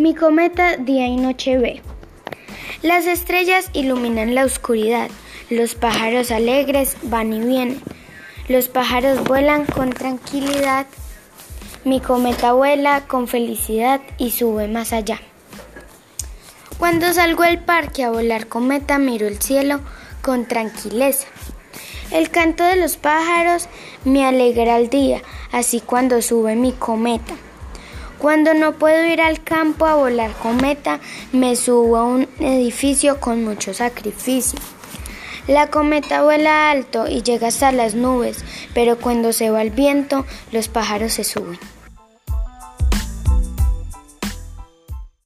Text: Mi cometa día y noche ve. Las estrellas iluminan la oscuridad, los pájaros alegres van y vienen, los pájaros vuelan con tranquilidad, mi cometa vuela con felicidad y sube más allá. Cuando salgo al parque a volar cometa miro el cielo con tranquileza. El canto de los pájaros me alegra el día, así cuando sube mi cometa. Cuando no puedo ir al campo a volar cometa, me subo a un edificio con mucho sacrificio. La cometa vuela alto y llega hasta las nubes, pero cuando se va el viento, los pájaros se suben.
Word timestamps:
Mi 0.00 0.14
cometa 0.14 0.78
día 0.78 1.06
y 1.08 1.16
noche 1.16 1.58
ve. 1.58 1.82
Las 2.80 3.06
estrellas 3.06 3.68
iluminan 3.74 4.34
la 4.34 4.46
oscuridad, 4.46 5.10
los 5.50 5.74
pájaros 5.74 6.30
alegres 6.30 6.96
van 7.02 7.34
y 7.34 7.40
vienen, 7.40 7.82
los 8.48 8.68
pájaros 8.68 9.22
vuelan 9.24 9.66
con 9.66 9.90
tranquilidad, 9.90 10.86
mi 11.84 12.00
cometa 12.00 12.54
vuela 12.54 13.06
con 13.08 13.28
felicidad 13.28 14.00
y 14.16 14.30
sube 14.30 14.68
más 14.68 14.94
allá. 14.94 15.20
Cuando 16.78 17.12
salgo 17.12 17.42
al 17.42 17.62
parque 17.62 18.02
a 18.02 18.10
volar 18.10 18.46
cometa 18.46 18.96
miro 18.96 19.28
el 19.28 19.38
cielo 19.38 19.80
con 20.22 20.48
tranquileza. 20.48 21.26
El 22.10 22.30
canto 22.30 22.64
de 22.64 22.76
los 22.76 22.96
pájaros 22.96 23.68
me 24.06 24.24
alegra 24.24 24.78
el 24.78 24.88
día, 24.88 25.20
así 25.52 25.82
cuando 25.82 26.22
sube 26.22 26.56
mi 26.56 26.72
cometa. 26.72 27.34
Cuando 28.20 28.52
no 28.52 28.72
puedo 28.72 29.06
ir 29.06 29.22
al 29.22 29.42
campo 29.42 29.86
a 29.86 29.94
volar 29.94 30.32
cometa, 30.32 31.00
me 31.32 31.56
subo 31.56 31.96
a 31.96 32.04
un 32.04 32.28
edificio 32.38 33.18
con 33.18 33.42
mucho 33.42 33.72
sacrificio. 33.72 34.58
La 35.46 35.70
cometa 35.70 36.22
vuela 36.22 36.70
alto 36.70 37.08
y 37.08 37.22
llega 37.22 37.48
hasta 37.48 37.72
las 37.72 37.94
nubes, 37.94 38.44
pero 38.74 38.98
cuando 38.98 39.32
se 39.32 39.48
va 39.48 39.62
el 39.62 39.70
viento, 39.70 40.26
los 40.52 40.68
pájaros 40.68 41.14
se 41.14 41.24
suben. 41.24 41.58